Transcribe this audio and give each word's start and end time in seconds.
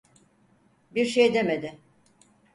Bir 0.95 1.05
şey 1.05 1.33
demedi. 1.33 1.79